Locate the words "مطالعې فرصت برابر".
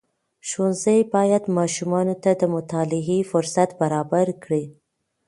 2.55-4.27